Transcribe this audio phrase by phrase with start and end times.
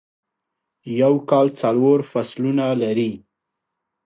[1.01, 3.11] یو کال څلور فصلونه لری